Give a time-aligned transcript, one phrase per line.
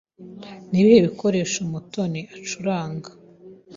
[0.71, 3.09] Ni ibihe bikoresho Mutoni acuranga?